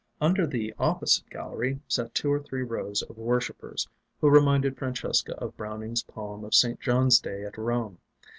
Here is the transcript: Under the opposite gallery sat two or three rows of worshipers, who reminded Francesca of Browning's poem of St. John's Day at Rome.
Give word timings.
Under 0.19 0.47
the 0.47 0.73
opposite 0.79 1.29
gallery 1.29 1.79
sat 1.87 2.15
two 2.15 2.33
or 2.33 2.39
three 2.41 2.63
rows 2.63 3.03
of 3.03 3.19
worshipers, 3.19 3.87
who 4.19 4.29
reminded 4.31 4.75
Francesca 4.75 5.35
of 5.35 5.55
Browning's 5.55 6.01
poem 6.01 6.43
of 6.43 6.55
St. 6.55 6.79
John's 6.81 7.19
Day 7.19 7.43
at 7.45 7.55
Rome. 7.55 7.99